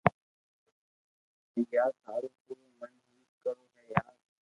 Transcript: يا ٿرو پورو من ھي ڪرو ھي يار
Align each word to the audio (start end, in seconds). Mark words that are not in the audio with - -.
يا 1.73 1.85
ٿرو 2.03 2.29
پورو 2.43 2.65
من 2.79 2.91
ھي 3.07 3.19
ڪرو 3.43 3.65
ھي 3.73 3.83
يار 3.93 4.13